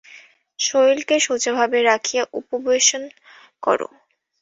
[0.59, 3.03] শরীরকে সোজাভাবে রাখিয়া উপবেশন
[3.63, 3.79] কর।